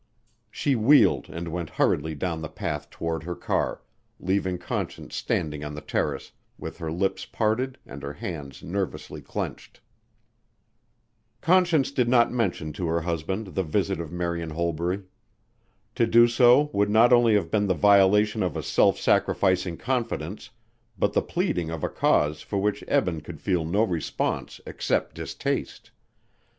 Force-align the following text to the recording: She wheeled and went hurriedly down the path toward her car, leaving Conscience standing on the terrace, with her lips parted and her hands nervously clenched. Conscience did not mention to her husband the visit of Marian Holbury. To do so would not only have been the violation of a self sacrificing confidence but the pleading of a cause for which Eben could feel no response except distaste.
She 0.49 0.73
wheeled 0.75 1.29
and 1.29 1.49
went 1.49 1.69
hurriedly 1.69 2.15
down 2.15 2.41
the 2.41 2.49
path 2.49 2.89
toward 2.89 3.21
her 3.21 3.35
car, 3.35 3.83
leaving 4.19 4.57
Conscience 4.57 5.15
standing 5.15 5.63
on 5.63 5.75
the 5.75 5.79
terrace, 5.81 6.31
with 6.57 6.79
her 6.79 6.91
lips 6.91 7.23
parted 7.27 7.77
and 7.85 8.01
her 8.01 8.13
hands 8.13 8.63
nervously 8.63 9.21
clenched. 9.21 9.79
Conscience 11.39 11.91
did 11.91 12.09
not 12.09 12.31
mention 12.31 12.73
to 12.73 12.87
her 12.87 13.01
husband 13.01 13.53
the 13.53 13.61
visit 13.61 14.01
of 14.01 14.11
Marian 14.11 14.49
Holbury. 14.49 15.03
To 15.93 16.07
do 16.07 16.27
so 16.27 16.71
would 16.73 16.89
not 16.89 17.13
only 17.13 17.35
have 17.35 17.51
been 17.51 17.67
the 17.67 17.75
violation 17.75 18.41
of 18.41 18.57
a 18.57 18.63
self 18.63 18.97
sacrificing 18.99 19.77
confidence 19.77 20.49
but 20.97 21.13
the 21.13 21.21
pleading 21.21 21.69
of 21.69 21.83
a 21.83 21.89
cause 21.89 22.41
for 22.41 22.57
which 22.57 22.83
Eben 22.87 23.21
could 23.21 23.39
feel 23.39 23.65
no 23.65 23.83
response 23.83 24.59
except 24.65 25.13
distaste. 25.13 25.91